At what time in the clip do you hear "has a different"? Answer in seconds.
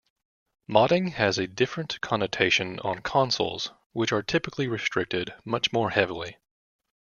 1.11-2.01